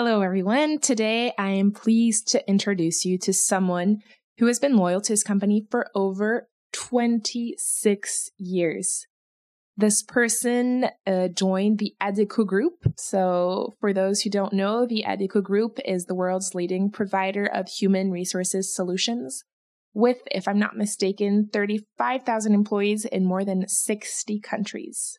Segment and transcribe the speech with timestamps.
[0.00, 0.78] Hello, everyone.
[0.78, 3.98] Today, I am pleased to introduce you to someone
[4.38, 9.08] who has been loyal to his company for over 26 years.
[9.76, 12.74] This person uh, joined the Adecco Group.
[12.96, 17.66] So, for those who don't know, the Adecco Group is the world's leading provider of
[17.66, 19.42] human resources solutions,
[19.94, 25.18] with, if I'm not mistaken, 35,000 employees in more than 60 countries.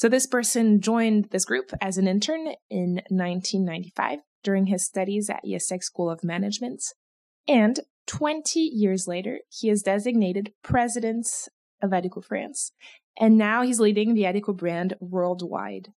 [0.00, 5.44] So this person joined this group as an intern in 1995 during his studies at
[5.44, 6.82] IÉSEG School of Management.
[7.46, 11.28] And 20 years later, he is designated president
[11.82, 12.72] of Adecco France.
[13.18, 15.88] And now he's leading the Adecco brand worldwide.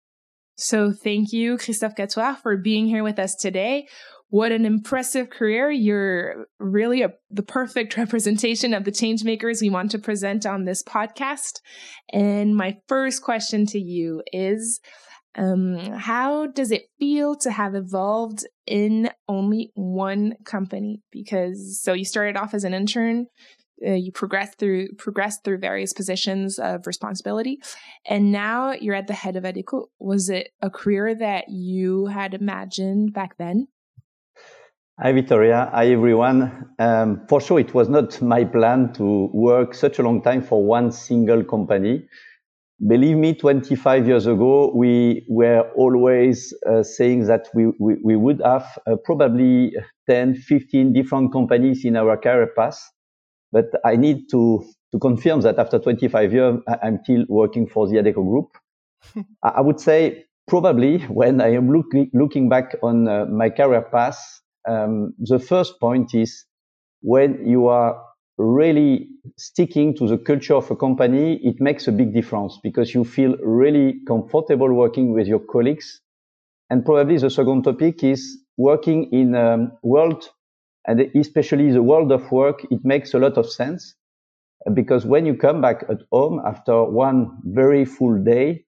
[0.57, 3.87] So thank you, Christophe Catoir, for being here with us today.
[4.33, 5.71] What an impressive career.
[5.71, 10.65] You're really a, the perfect representation of the change makers we want to present on
[10.65, 11.61] this podcast.
[12.11, 14.81] And my first question to you is,
[15.37, 21.03] um, how does it feel to have evolved in only one company?
[21.13, 23.27] Because so you started off as an intern,
[23.87, 27.59] uh, you progressed through progressed through various positions of responsibility,
[28.07, 29.89] and now you're at the head of Adecco.
[29.99, 33.67] Was it a career that you had imagined back then?
[35.03, 35.69] Hi, Victoria.
[35.73, 36.69] Hi, everyone.
[36.79, 40.65] Um, for sure, it was not my plan to work such a long time for
[40.65, 42.07] one single company.
[42.87, 48.41] Believe me, 25 years ago, we were always uh, saying that we, we, we would
[48.45, 49.73] have uh, probably
[50.09, 52.79] 10, 15 different companies in our career path.
[53.51, 57.97] But I need to, to confirm that after 25 years, I'm still working for the
[57.97, 59.27] Adecco Group.
[59.43, 64.42] I would say probably when I am looking, looking back on uh, my career path,
[64.69, 66.45] um, the first point is
[67.03, 68.03] when you are
[68.39, 73.05] really sticking to the culture of a company, it makes a big difference because you
[73.05, 76.01] feel really comfortable working with your colleagues.
[76.71, 80.29] And probably the second topic is working in a world
[80.87, 82.65] and especially the world of work.
[82.71, 83.95] It makes a lot of sense
[84.75, 88.65] because when you come back at home after one very full day,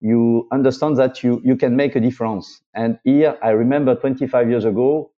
[0.00, 2.62] you understand that you, you can make a difference.
[2.74, 5.11] And here I remember 25 years ago,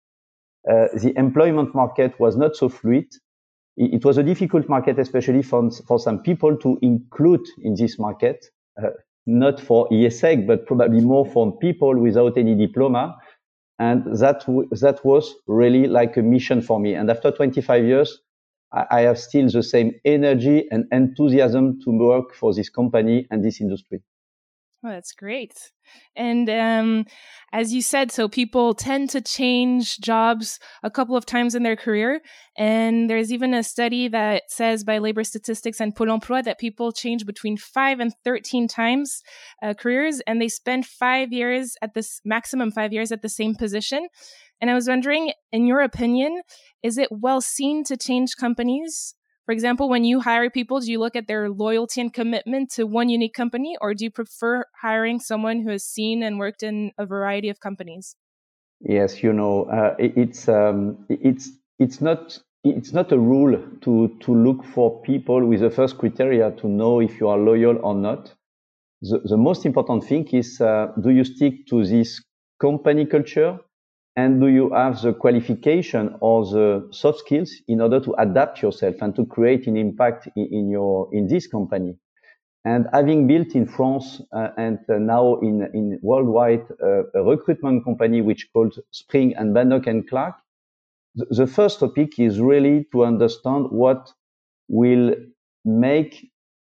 [0.71, 3.07] uh, the employment market was not so fluid.
[3.77, 7.99] It, it, was a difficult market, especially for, for some people to include in this
[7.99, 8.47] market,
[8.83, 8.91] uh,
[9.27, 13.17] not for IÉSEG, but probably more for people without any diploma.
[13.79, 14.45] And that,
[14.81, 16.95] that was really like a mission for me.
[16.95, 18.21] And after 25 years,
[18.73, 23.45] I, I have still the same energy and enthusiasm to work for this company and
[23.45, 24.03] this industry.
[24.87, 25.55] Oh, that's great.
[26.15, 27.07] And um,
[27.55, 31.75] as you said, so people tend to change jobs a couple of times in their
[31.75, 32.21] career.
[32.59, 36.93] And there's even a study that says by labor statistics and Pôle emploi that people
[36.93, 39.23] change between five and 13 times
[39.63, 43.55] uh, careers, and they spend five years at this maximum five years at the same
[43.55, 44.09] position.
[44.61, 46.43] And I was wondering, in your opinion,
[46.83, 49.15] is it well seen to change companies?
[49.47, 52.85] For example, when you hire people, do you look at their loyalty and commitment to
[52.87, 56.93] one unique company, or do you prefer hiring someone who has seen and worked in
[56.97, 58.17] a variety of companies?
[58.81, 64.35] Yes, you know, uh, it's um, it's it's not it's not a rule to to
[64.35, 68.33] look for people with the first criteria to know if you are loyal or not.
[69.03, 72.23] The, the most important thing is uh, do you stick to this
[72.59, 73.59] company culture
[74.17, 78.97] and do you have the qualification or the soft skills in order to adapt yourself
[79.01, 81.97] and to create an impact in, your in this company?
[82.65, 87.85] And having built in france uh, and uh, now in in worldwide uh, a recruitment
[87.85, 90.37] company which called spring and Badenoch and Clark
[91.15, 94.13] the first topic is really to understand what
[94.69, 95.15] will
[95.65, 96.31] make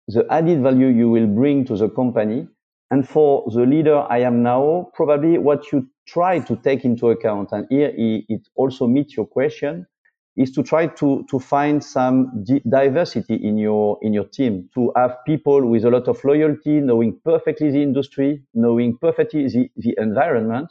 [0.08, 2.48] the added value you will bring to the company
[2.92, 7.50] and for the leader I am now, probably what you try to take into account,
[7.52, 9.88] and here it also meets your question,
[10.38, 15.18] is to try to, to find some diversity in your, in your team, to have
[15.26, 20.70] people with a lot of loyalty, knowing perfectly the industry, knowing perfectly the, the environment,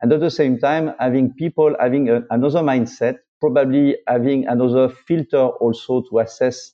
[0.00, 5.48] and at the same time, having people having a, another mindset, probably having another filter
[5.48, 6.72] also to assess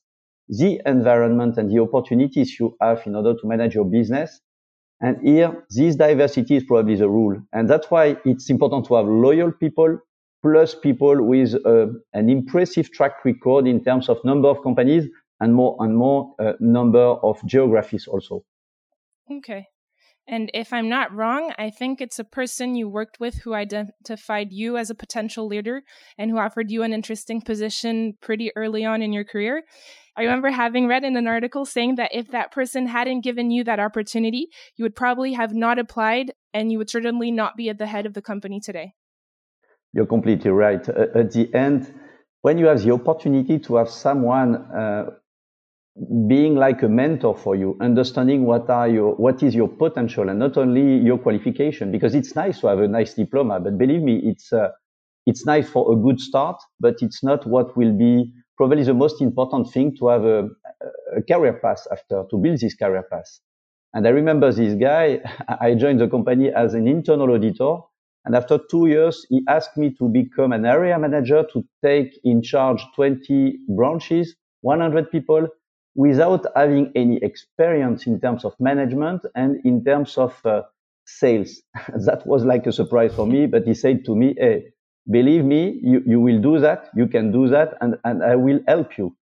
[0.48, 4.40] the environment and the opportunities you have in order to manage your business
[5.00, 7.38] and here, this diversity is probably the rule.
[7.52, 9.98] And that's why it's important to have loyal people,
[10.42, 15.06] plus people with uh, an impressive track record in terms of number of companies
[15.40, 18.42] and more and more uh, number of geographies also.
[19.30, 19.66] Okay.
[20.28, 24.48] And if I'm not wrong, I think it's a person you worked with who identified
[24.50, 25.82] you as a potential leader
[26.18, 29.62] and who offered you an interesting position pretty early on in your career.
[30.16, 33.64] I remember having read in an article saying that if that person hadn't given you
[33.64, 37.76] that opportunity, you would probably have not applied and you would certainly not be at
[37.76, 38.94] the head of the company today.
[39.92, 40.86] You're completely right.
[40.88, 41.92] At the end,
[42.40, 45.10] when you have the opportunity to have someone uh,
[46.26, 50.38] being like a mentor for you, understanding what are your, what is your potential and
[50.38, 54.20] not only your qualification, because it's nice to have a nice diploma, but believe me,
[54.24, 54.68] it's, uh,
[55.26, 59.20] it's nice for a good start, but it's not what will be probably the most
[59.20, 60.48] important thing to have a,
[61.16, 63.40] a career path after, to build this career path.
[63.94, 65.20] And I remember this guy,
[65.60, 67.78] I joined the company as an internal auditor.
[68.24, 72.42] And after two years, he asked me to become an area manager to take in
[72.42, 75.46] charge 20 branches, 100 people,
[75.94, 80.62] without having any experience in terms of management and in terms of uh,
[81.06, 81.62] sales.
[82.06, 84.72] that was like a surprise for me, but he said to me, Hey,
[85.10, 86.90] believe me, you, you will do that.
[86.94, 89.16] You can do that and, and I will help you.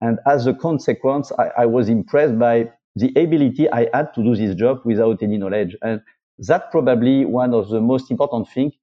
[0.00, 4.36] And as a consequence, I, I was impressed by the ability I had to do
[4.36, 5.76] this job without any knowledge.
[5.82, 6.00] And
[6.40, 8.74] that probably one of the most important things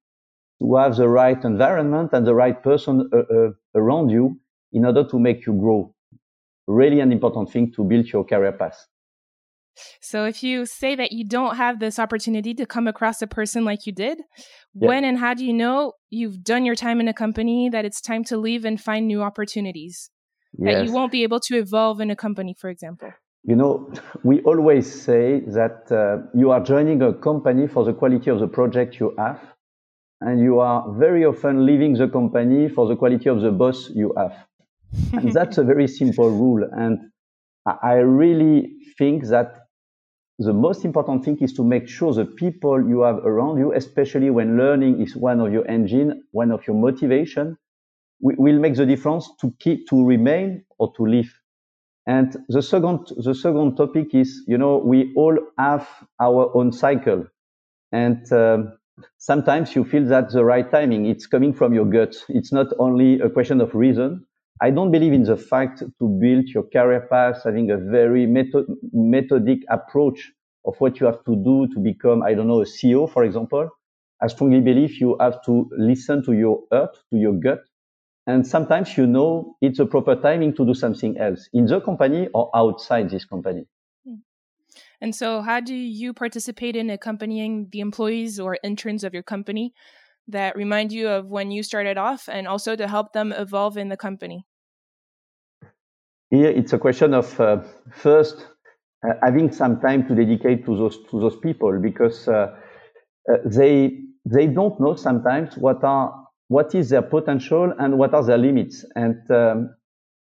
[0.60, 4.38] to have the right environment and the right person uh, uh, around you
[4.72, 5.92] in order to make you grow
[6.66, 8.86] really an important thing to build your career path.
[10.00, 13.64] So, if you say that you don't have this opportunity to come across a person
[13.64, 14.18] like you did,
[14.74, 14.88] yeah.
[14.88, 18.00] when and how do you know you've done your time in a company that it's
[18.00, 20.10] time to leave and find new opportunities?
[20.58, 20.74] Yes.
[20.74, 23.10] That you won't be able to evolve in a company, for example?
[23.44, 23.92] You know,
[24.24, 28.48] we always say that uh, you are joining a company for the quality of the
[28.48, 29.40] project you have,
[30.20, 34.12] and you are very often leaving the company for the quality of the boss you
[34.16, 34.46] have
[35.12, 36.68] and that's a very simple rule.
[36.72, 37.10] And
[37.82, 39.65] I really think that
[40.38, 44.30] the most important thing is to make sure the people you have around you, especially
[44.30, 47.56] when learning is one of your engine, one of your motivation,
[48.20, 51.32] will make the difference to keep, to remain or to leave.
[52.06, 55.88] And the second, the second topic is, you know, we all have
[56.20, 57.26] our own cycle.
[57.92, 58.78] And um,
[59.18, 62.14] sometimes you feel that the right timing, it's coming from your gut.
[62.28, 64.24] It's not only a question of reason,
[64.60, 68.66] I don't believe in the fact to build your career path having a very method,
[68.92, 70.32] methodic approach
[70.64, 73.68] of what you have to do to become, I don't know, a CEO, for example.
[74.22, 77.60] I strongly believe you have to listen to your heart, to your gut.
[78.26, 82.28] And sometimes you know it's a proper timing to do something else in the company
[82.32, 83.66] or outside this company.
[84.04, 84.14] Hmm.
[85.00, 89.74] And so, how do you participate in accompanying the employees or interns of your company
[90.28, 93.88] that remind you of when you started off and also to help them evolve in
[93.88, 94.44] the company?
[96.30, 97.62] Here, it's a question of uh,
[97.92, 98.46] first
[99.06, 102.56] uh, having some time to dedicate to those to those people because uh,
[103.30, 108.24] uh they they don't know sometimes what are what is their potential and what are
[108.24, 108.84] their limits.
[108.94, 109.74] And um,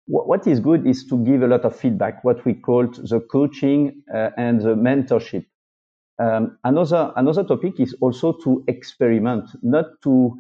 [0.07, 4.03] what is good is to give a lot of feedback, what we call the coaching
[4.13, 5.45] uh, and the mentorship.
[6.19, 10.37] Um, another another topic is also to experiment, not to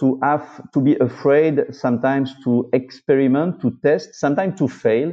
[0.00, 5.12] to have to be afraid sometimes to experiment, to test, sometimes to fail.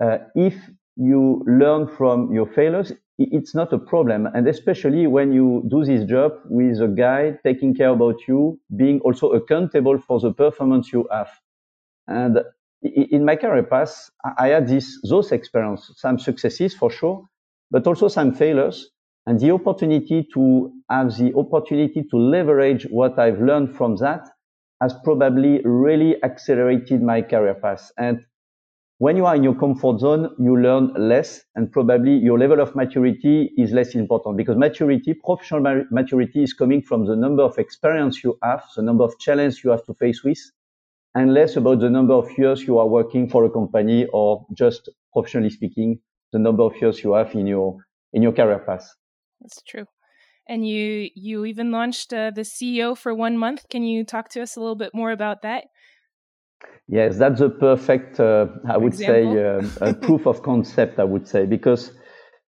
[0.00, 0.54] Uh, if
[0.96, 4.26] you learn from your failures, it's not a problem.
[4.26, 9.00] And especially when you do this job with a guy taking care about you, being
[9.00, 11.30] also accountable for the performance you have.
[12.06, 12.38] And
[12.82, 17.24] in my career path, I had this, those experiences, some successes for sure,
[17.70, 18.90] but also some failures
[19.26, 24.28] and the opportunity to have the opportunity to leverage what I've learned from that
[24.80, 27.92] has probably really accelerated my career path.
[27.96, 28.24] And
[28.98, 32.74] when you are in your comfort zone, you learn less and probably your level of
[32.74, 38.22] maturity is less important because maturity, professional maturity is coming from the number of experience
[38.24, 40.38] you have, the number of challenges you have to face with
[41.14, 44.88] and less about the number of years you are working for a company or just
[45.12, 45.98] professionally speaking,
[46.32, 47.78] the number of years you have in your,
[48.12, 48.88] in your career path.
[49.42, 49.86] That's true.
[50.48, 53.68] And you you even launched uh, the CEO for one month.
[53.68, 55.64] Can you talk to us a little bit more about that?
[56.88, 59.32] Yes, that's a perfect, uh, I would Example.
[59.34, 59.44] say,
[59.82, 60.98] uh, a proof of concept.
[60.98, 61.92] I would say because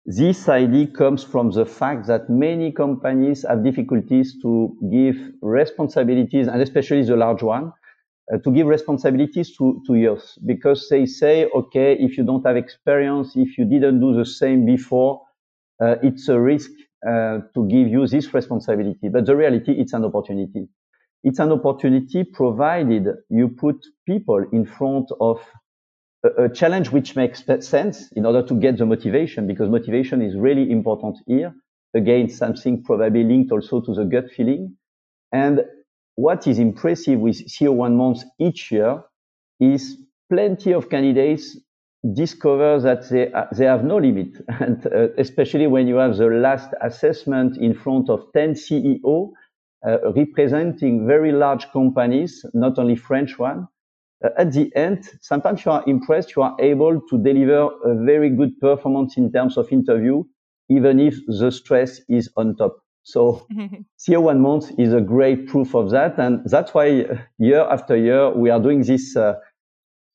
[0.04, 6.60] this idea comes from the fact that many companies have difficulties to give responsibilities, and
[6.60, 7.72] especially the large one,
[8.32, 12.56] uh, to give responsibilities to, to youth because they say, okay, if you don't have
[12.56, 15.22] experience, if you didn't do the same before,
[15.80, 16.70] uh, it's a risk
[17.06, 19.08] uh, to give you this responsibility.
[19.08, 20.68] But the reality, it's an opportunity.
[21.24, 23.76] it's an opportunity provided you put
[24.06, 25.40] people in front of
[26.24, 30.36] a, a, challenge which makes sense in order to get the motivation because motivation is
[30.36, 31.54] really important here.
[31.94, 34.76] Again, something probably linked also to the gut feeling.
[35.30, 35.62] And
[36.16, 39.02] what is impressive with CEO one month each year
[39.60, 39.96] is
[40.30, 41.56] plenty of candidates
[42.14, 44.36] discover that they, they have no limit.
[44.60, 49.32] And uh, especially when you have the last assessment in front of 10 CEO
[49.86, 53.66] uh, representing very large companies, not only French one.
[54.24, 58.30] Uh, at the end, sometimes you are impressed, you are able to deliver a very
[58.30, 60.22] good performance in terms of interview,
[60.68, 62.78] even if the stress is on top.
[63.02, 63.46] So
[63.98, 66.18] CEO one month is a great proof of that.
[66.18, 69.34] And that's why uh, year after year, we are doing this, uh,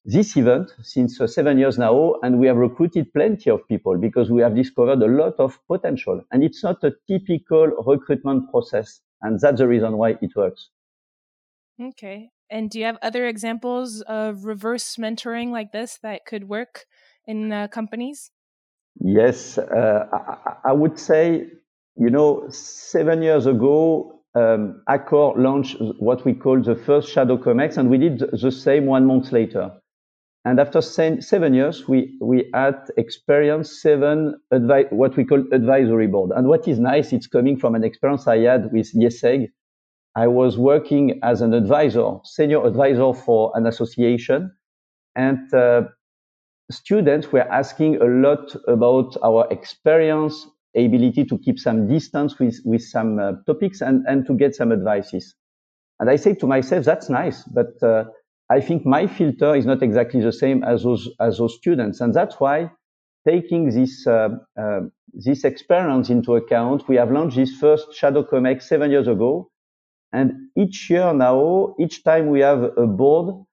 [0.07, 2.15] this event since uh, seven years now.
[2.23, 6.23] And we have recruited plenty of people because we have discovered a lot of potential.
[6.31, 9.01] And it's not a typical recruitment process.
[9.21, 10.69] And that's the reason why it works.
[11.81, 12.29] Okay.
[12.49, 16.85] And do you have other examples of reverse mentoring like this that could work
[17.25, 18.31] in uh, companies?
[18.99, 19.57] Yes.
[19.57, 21.47] Uh, I, I, would say,
[21.97, 27.77] you know, seven years ago, um, Accor launched what we call the first Shadow Comex,
[27.77, 29.71] and we did the same one month later.
[30.47, 36.31] And after seven years, we, we had experienced seven advi- what we call advisory board.
[36.33, 39.49] And what is nice, it's coming from an experience I had with IÉSEG.
[40.15, 44.55] I was working as an advisor, senior advisor for an association.
[45.17, 45.81] And uh,
[46.71, 52.83] students were asking a lot about our experience, ability to keep some distance with, with
[52.83, 55.35] some uh, topics and, and to get some advices.
[55.99, 58.05] And I say to myself, that's nice, but uh,
[58.49, 62.13] I think my filter is not exactly the same as those as those students, and
[62.13, 62.71] that's why
[63.27, 64.81] taking this uh, uh,
[65.13, 69.49] this experience into account, we have launched this first Shadow Comex seven years ago,
[70.13, 73.43] and each year now, each time we have a board.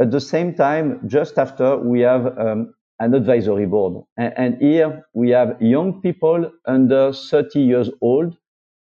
[0.00, 5.06] At the same time, just after we have um, an advisory board, and, and, here
[5.12, 8.36] we have young people under 30 years old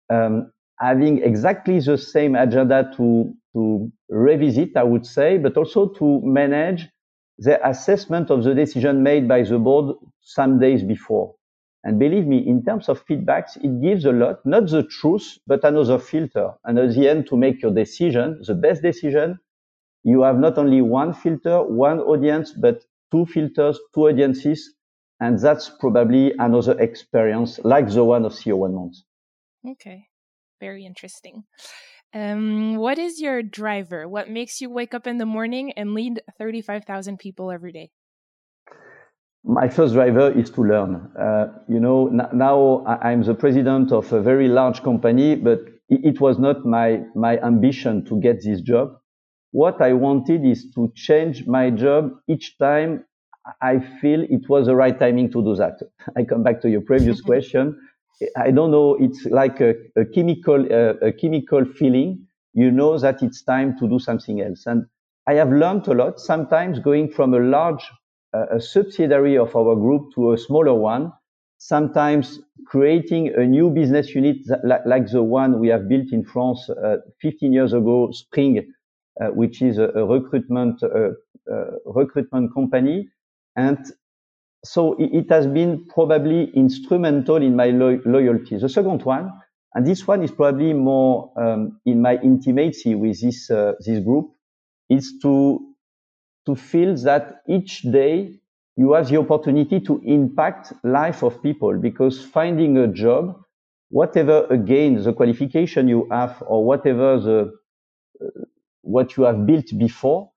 [0.09, 6.21] um, having exactly the same agenda to to revisit, I would say, but also to
[6.23, 6.87] manage
[7.37, 11.35] the assessment of the decision made by the board some days before.
[11.83, 15.63] And believe me, in terms of feedbacks, it gives a lot, not the truth, but
[15.63, 16.51] another filter.
[16.65, 19.39] And at the end, to make your decision, the best decision,
[20.03, 24.75] you have not only one filter, one audience, but two filters, two audiences.
[25.21, 28.95] And that's probably another experience like the one of CEO One Month.
[29.67, 30.07] Okay.
[30.59, 31.43] Very interesting.
[32.13, 34.07] Um, what is your driver?
[34.07, 37.91] What makes you wake up in the morning and lead 35,000 people every day?
[39.43, 41.11] My first driver is to learn.
[41.17, 46.21] Uh, you know, now I'm the president of a very large company, but it, it
[46.21, 48.97] was not my, my ambition to get this job.
[49.51, 53.05] What I wanted is to change my job each time
[53.61, 55.79] I feel it was the right timing to do that.
[56.17, 57.79] I come back to your previous question.
[58.35, 58.95] I don't know.
[58.99, 62.25] It's like a, a chemical, uh, a chemical feeling.
[62.53, 64.65] You know that it's time to do something else.
[64.65, 64.85] And
[65.27, 66.19] I have learned a lot.
[66.19, 67.89] Sometimes going from a large,
[68.33, 71.13] uh, a subsidiary of our group to a smaller one.
[71.59, 76.69] Sometimes creating a new business unit like, like the one we have built in France
[76.69, 78.73] uh, 15 years ago, Spring,
[79.21, 81.11] uh, which is a, a recruitment uh,
[81.51, 83.09] uh, recruitment company.
[83.55, 83.77] And
[84.63, 88.57] so it, has been probably instrumental in my lo- loyalty.
[88.57, 89.31] The second one,
[89.73, 94.31] and this one is probably more um, in my intimacy with this uh, this group,
[94.89, 95.59] is to
[96.45, 98.39] to feel that each day
[98.75, 103.39] you have the opportunity to impact life of people because finding a job,
[103.89, 107.53] whatever again the qualification you have or whatever the
[108.23, 108.27] uh,
[108.81, 110.31] what you have built before,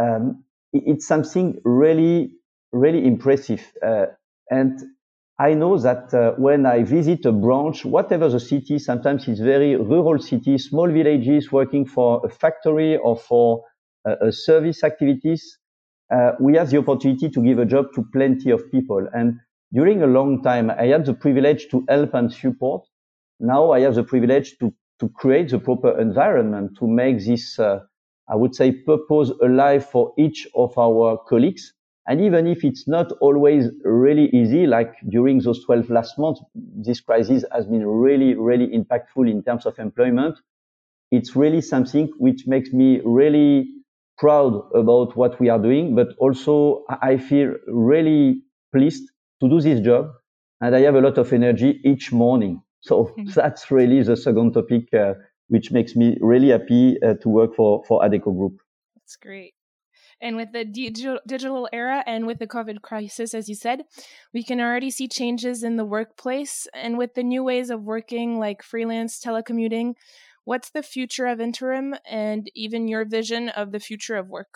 [0.00, 2.32] um, it's something really
[2.72, 3.62] really impressive.
[3.84, 4.06] Uh,
[4.50, 4.80] and
[5.38, 9.76] I know that uh, when I visit a branch, whatever the city, sometimes it's very
[9.76, 13.62] rural city, small villages working for a factory or for
[14.04, 15.58] uh, a service activities,
[16.10, 19.06] uh, we have the opportunity to give a job to plenty of people.
[19.14, 19.38] And
[19.72, 22.84] during a long time, I had the privilege to help and support.
[23.38, 27.80] Now I have the privilege to, to create the proper environment to make this, uh,
[28.28, 31.74] I would say, purpose alive for each of our colleagues
[32.08, 37.00] and even if it's not always really easy, like during those 12 last months, this
[37.00, 40.38] crisis has been really, really impactful in terms of employment.
[41.10, 43.68] It's really something which makes me really
[44.16, 49.10] proud about what we are doing, but also I feel really pleased
[49.42, 50.10] to do this job.
[50.62, 52.62] And I have a lot of energy each morning.
[52.80, 53.30] So mm-hmm.
[53.34, 55.14] that's really the second topic uh,
[55.48, 58.60] which makes me really happy uh, to work for, for Adecco Group.
[58.94, 59.52] That's great.
[60.20, 63.82] And with the digital era and with the COVID crisis, as you said,
[64.34, 66.66] we can already see changes in the workplace.
[66.74, 69.94] And with the new ways of working, like freelance telecommuting,
[70.44, 74.54] what's the future of interim and even your vision of the future of work?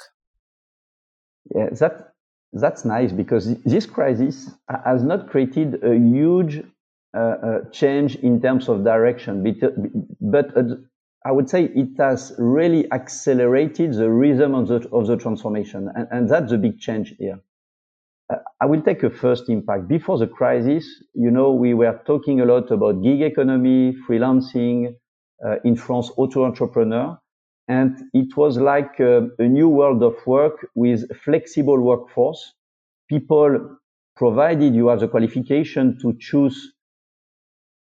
[1.55, 2.15] Yeah, that,
[2.53, 4.51] that's nice because this crisis
[4.85, 6.63] has not created a huge
[7.15, 9.45] uh, uh, change in terms of direction,
[10.21, 10.63] but uh,
[11.25, 15.89] I would say it has really accelerated the rhythm of the, of the transformation.
[15.95, 17.41] And, and that's a big change here.
[18.33, 19.89] Uh, I will take a first impact.
[19.89, 24.95] Before the crisis, you know, we were talking a lot about gig economy, freelancing,
[25.45, 27.19] uh, in France, auto entrepreneur.
[27.69, 32.55] And it was like a, a new world of work with flexible workforce.
[33.09, 33.79] People,
[34.17, 36.73] provided you have the qualification to choose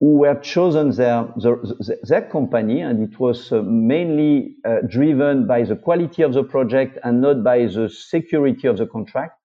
[0.02, 1.58] who were chosen their, their,
[2.02, 6.98] their company, and it was uh, mainly uh, driven by the quality of the project
[7.04, 9.38] and not by the security of the contract.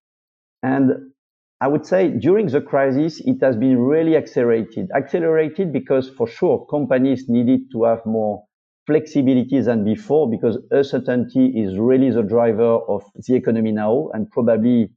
[0.64, 1.12] And
[1.60, 4.90] I would say during the crisis, it has been really accelerated.
[4.96, 8.42] Accelerated because for sure companies needed to have more
[8.84, 14.90] flexibility than before because uncertainty is really the driver of the economy now and probably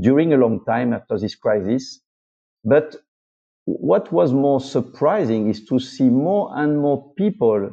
[0.00, 2.00] during a long time after this crisis.
[2.64, 2.94] But
[3.64, 7.70] what was more surprising is to see more and more people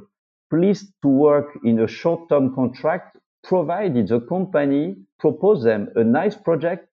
[0.49, 6.87] pleased to work in a short-term contract, provided the company propose them a nice project,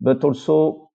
[0.00, 0.90] but also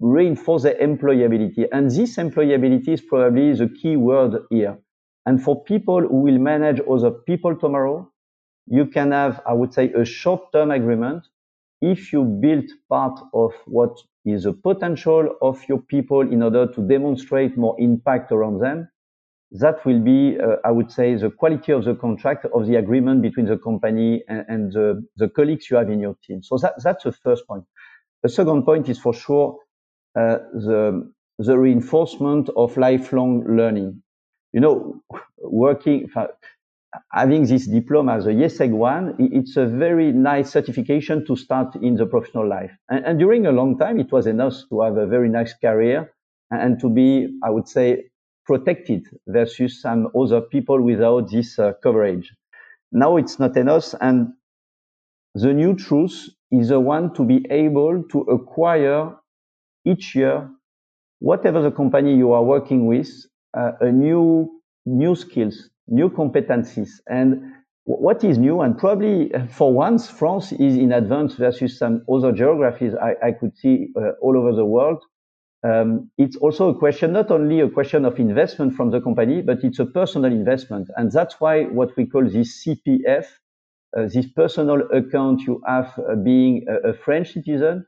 [0.00, 1.66] reinforce their employability.
[1.70, 4.78] And this employability is probably the key word here.
[5.26, 8.10] And for people who will manage other people tomorrow,
[8.66, 11.26] you can have, I would say, a short-term agreement
[11.80, 16.80] if you build part of what is the potential of your people in order to
[16.82, 18.88] demonstrate more impact around them,
[19.52, 23.22] that will be, uh, I would say, the quality of the contract of the agreement
[23.22, 26.42] between the company and, and the, the, colleagues you have in your team.
[26.42, 27.64] So that, that's the first point.
[28.22, 29.58] The second point is for sure
[30.16, 34.02] uh, the, the reinforcement of lifelong learning.
[34.52, 35.02] You know,
[35.38, 36.08] working,
[37.12, 41.94] having this diploma as a IESEG one, it's a very nice certification to start in
[41.94, 42.72] the professional life.
[42.88, 46.12] And, and, during a long time, it was enough to have a very nice career
[46.50, 48.10] and to be, I would say,
[48.44, 52.32] protected versus some other people without this uh, coverage.
[52.90, 53.94] Now it's not enough.
[54.00, 54.32] And
[55.34, 59.14] the new truth is the one to be able to acquire
[59.84, 60.50] each year,
[61.20, 63.08] whatever the company you are working with,
[63.56, 67.00] uh, a new, new skills, new competencies.
[67.08, 67.52] And
[67.84, 72.32] what is new, and probably uh, for once, France is in advance versus some other
[72.32, 75.02] geographies I, I could see uh, all over the world.
[75.62, 79.62] Um, it's also a question, not only a question of investment from the company, but
[79.62, 80.88] it's a personal investment.
[80.96, 83.26] And that's why what we call this CPF,
[83.96, 87.84] uh, this personal account you have uh, being a, a, French citizen,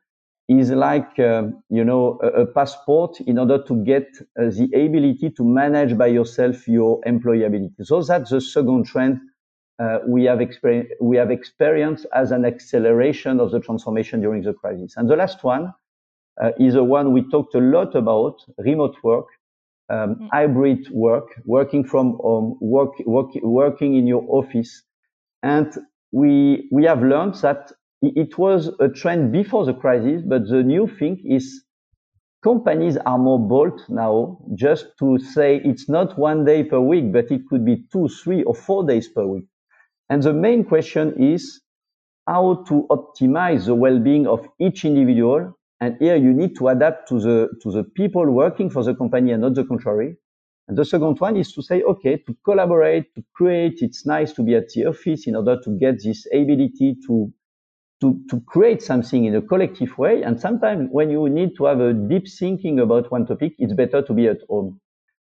[0.49, 5.31] is like, um, you know, a, a, passport in order to get uh, the ability
[5.31, 7.85] to manage by yourself your employability.
[7.85, 9.21] So that's the second trend
[9.79, 14.53] uh, we have experienced, we have experienced as an acceleration of the transformation during the
[14.53, 14.95] crisis.
[14.97, 15.73] And the last one
[16.43, 19.27] uh, is the one we talked a lot about, remote work,
[19.89, 20.29] um, mm.
[20.31, 24.83] hybrid work, working from home, work, work, working in your office.
[25.43, 25.73] And
[26.13, 27.73] we, we have learned that
[28.03, 31.65] it was a trend before the crisis, but the new thing is
[32.43, 37.31] companies are more bold now just to say it's not one day per week, but
[37.31, 39.45] it could be two, three, or four days per week.
[40.11, 41.61] And the main question is
[42.27, 45.57] how to optimize the well-being of each individual.
[45.81, 49.33] And here you need to adapt to the, to the people working for the company
[49.33, 50.17] and not the contrary.
[50.69, 54.43] And the second one is to say, okay, to collaborate, to create, it's nice to
[54.43, 57.33] be at the office in order to get this ability to
[58.03, 60.23] to, to create something in a collective way.
[60.23, 64.03] And sometimes when you need to have a deep thinking about one topic, it's better
[64.03, 64.81] to be at home.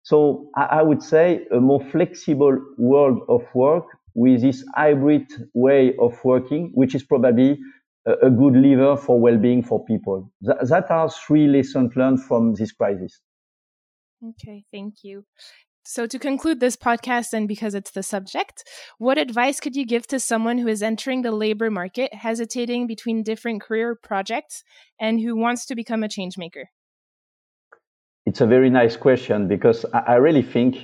[0.03, 5.94] So I, I would say a more flexible world of work with this hybrid way
[6.00, 7.59] of working, which is probably
[8.07, 10.33] a, a good lever for well-being for people.
[10.44, 13.20] Th- that are three lessons learned from this crisis.
[14.22, 15.24] Okay, thank you.
[15.87, 18.64] So, to conclude this podcast, and because it's the subject,
[18.97, 23.23] what advice could you give to someone who is entering the labor market, hesitating between
[23.23, 24.64] different career projects,
[24.99, 26.70] and who wants to become a change maker?
[28.25, 30.77] It's a very nice question because I really think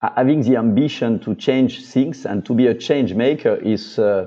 [0.00, 4.26] having the ambition to change things and to be a change maker is uh,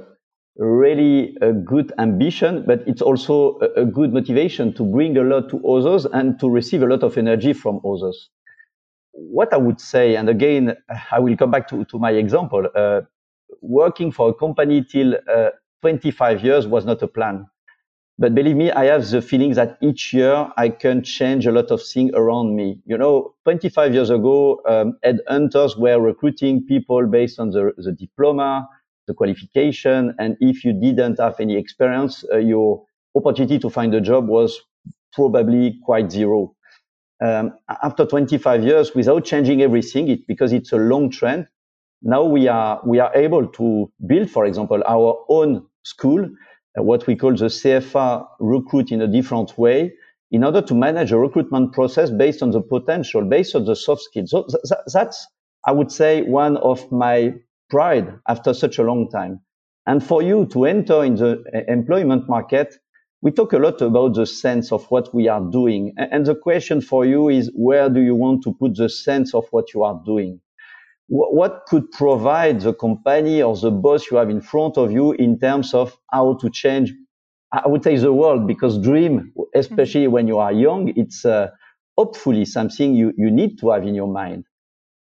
[0.57, 5.49] really a good ambition, but it's also a, a good motivation to bring a lot
[5.51, 8.29] to others and to receive a lot of energy from others.
[9.11, 10.75] What I would say, and again,
[11.11, 12.67] I will come back to, to my example.
[12.75, 13.01] Uh,
[13.61, 15.49] working for a company till uh,
[15.81, 17.47] 25 years was not a plan.
[18.17, 21.71] But believe me, I have the feeling that each year I can change a lot
[21.71, 22.79] of things around me.
[22.85, 28.67] You know, 25 years ago, um, headhunters were recruiting people based on the, the diploma,
[29.07, 30.15] the qualification.
[30.19, 32.83] And if you didn't have any experience, uh, your
[33.15, 34.59] opportunity to find a job was
[35.13, 36.55] probably quite zero.
[37.21, 37.53] Um,
[37.83, 41.47] after 25 years, without changing everything, it, because it's a long trend,
[42.01, 46.29] now we are, we are able to build, for example, our own school
[46.77, 49.93] uh, what we call the CFA recruit in a different way
[50.31, 54.01] in order to manage a recruitment process based on the potential, based on the soft
[54.01, 54.31] skills.
[54.31, 55.27] So th- that's,
[55.65, 57.33] I would say, one of my
[57.69, 59.41] pride after such a long time.
[59.87, 62.75] And for you to enter in the uh, employment market,
[63.21, 65.93] we talk a lot about the sense of what we are doing.
[65.97, 69.45] And the question for you is, where do you want to put the sense of
[69.51, 70.39] what you are doing?
[71.09, 75.39] what could provide the company or the boss you have in front of you in
[75.39, 76.93] terms of how to change
[77.51, 80.13] i would say the world because dream especially mm-hmm.
[80.13, 81.47] when you are young it's uh,
[81.97, 84.45] hopefully something you, you need to have in your mind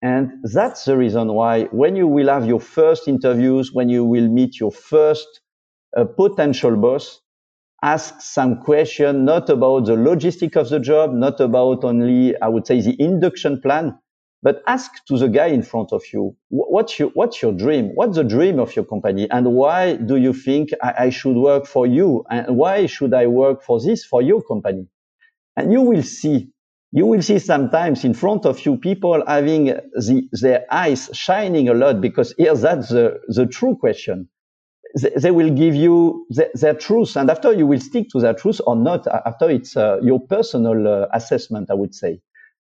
[0.01, 4.27] and that's the reason why when you will have your first interviews when you will
[4.27, 5.39] meet your first
[5.95, 7.21] uh, potential boss
[7.83, 12.65] ask some question not about the logistic of the job not about only i would
[12.67, 13.93] say the induction plan
[14.43, 17.91] but ask to the guy in front of you, what's your, what's your dream?
[17.95, 19.29] What's the dream of your company?
[19.31, 22.25] And why do you think I, I should work for you?
[22.29, 24.87] And why should I work for this, for your company?
[25.55, 26.49] And you will see,
[26.91, 31.73] you will see sometimes in front of you people having the, their eyes shining a
[31.73, 34.27] lot because here that's the, the true question.
[34.99, 37.15] They, they will give you the, their truth.
[37.15, 40.87] And after you will stick to that truth or not, after it's uh, your personal
[40.87, 42.21] uh, assessment, I would say.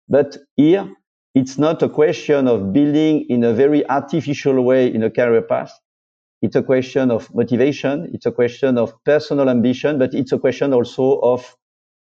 [0.09, 0.89] But here,
[1.33, 5.71] it's not a question of building in a very artificial way in a career path.
[6.41, 8.11] It's a question of motivation.
[8.13, 11.55] It's a question of personal ambition, but it's a question also of,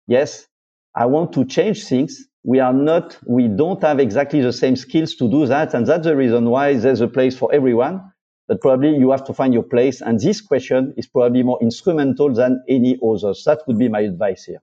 [0.06, 0.48] yes,
[0.94, 2.26] I want to change things.
[2.42, 5.74] We are not, we don't have exactly the same skills to do that.
[5.74, 8.12] And that's the reason why there's a place for everyone.
[8.50, 10.00] But probably you have to find your place.
[10.00, 13.44] And this question is probably more instrumental than any others.
[13.46, 14.60] That would be my advice here.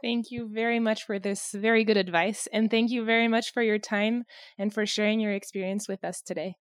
[0.00, 2.46] Thank you very much for this very good advice.
[2.52, 4.22] And thank you very much for your time
[4.56, 6.54] and for sharing your experience with us today.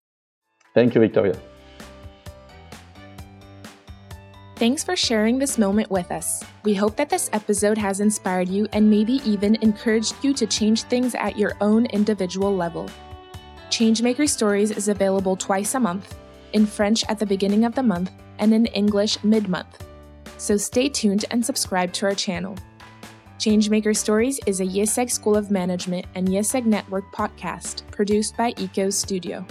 [0.73, 1.37] Thank you, Victoria.
[4.55, 6.41] Thanks for sharing this moment with us.
[6.63, 10.83] We hope that this episode has inspired you and maybe even encouraged you to change
[10.83, 12.89] things at your own individual level.
[13.69, 16.15] Changemaker Stories is available twice a month,
[16.53, 19.85] in French at the beginning of the month and in English mid month.
[20.37, 22.55] So stay tuned and subscribe to our channel.
[23.39, 28.89] Changemaker Stories is a IÉSEG School of Management and IÉSEG Network podcast produced by ECO
[28.89, 29.45] Studio.